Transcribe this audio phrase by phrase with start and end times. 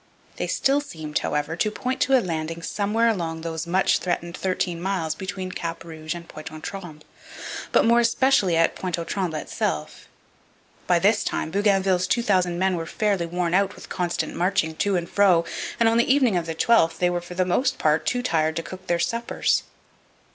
[0.37, 4.81] They still seemed, however, to point to a landing somewhere along those much threatened thirteen
[4.81, 7.03] miles between Cap Rouge and Pointe aux Trembles,
[7.71, 10.07] but, more especially, at Pointe aux Trembles itself.
[10.87, 15.07] By this time Bougainville's 2,000 men were fairly worn out with constant marching to and
[15.07, 15.45] fro;
[15.79, 18.55] and on the evening of the 12th they were for the most part too tired
[18.55, 19.61] to cook their suppers.